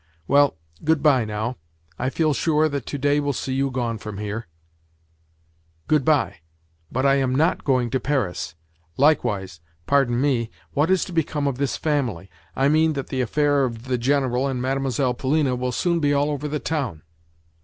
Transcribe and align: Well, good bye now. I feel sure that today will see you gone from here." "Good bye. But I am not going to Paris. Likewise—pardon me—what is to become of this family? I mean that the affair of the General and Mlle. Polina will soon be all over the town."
Well, 0.27 0.57
good 0.83 1.03
bye 1.03 1.25
now. 1.25 1.57
I 1.99 2.09
feel 2.09 2.33
sure 2.33 2.67
that 2.67 2.87
today 2.87 3.19
will 3.19 3.33
see 3.33 3.53
you 3.53 3.69
gone 3.69 3.99
from 3.99 4.17
here." 4.17 4.47
"Good 5.87 6.03
bye. 6.03 6.37
But 6.91 7.05
I 7.05 7.17
am 7.17 7.35
not 7.35 7.63
going 7.63 7.91
to 7.91 7.99
Paris. 7.99 8.55
Likewise—pardon 8.97 10.19
me—what 10.19 10.89
is 10.89 11.05
to 11.05 11.13
become 11.13 11.45
of 11.45 11.59
this 11.59 11.77
family? 11.77 12.31
I 12.55 12.67
mean 12.67 12.93
that 12.93 13.09
the 13.09 13.21
affair 13.21 13.63
of 13.63 13.83
the 13.83 13.99
General 13.99 14.47
and 14.47 14.59
Mlle. 14.59 15.13
Polina 15.13 15.55
will 15.55 15.71
soon 15.71 15.99
be 15.99 16.15
all 16.15 16.31
over 16.31 16.47
the 16.47 16.57
town." 16.59 17.03